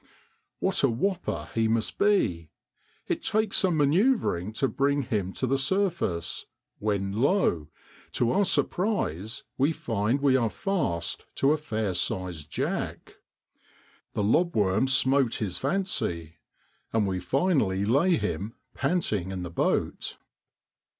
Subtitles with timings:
[0.57, 2.49] What a whopper he must be!
[3.07, 6.47] it takes some manosuvreing to bring him to the surface;
[6.79, 7.67] when lo!
[8.13, 13.17] to our surprise, we find we are fast to a fair sized jack.
[14.13, 16.37] The lob worm smote his fancy.
[16.91, 20.17] And we finally lay him panting in the boat.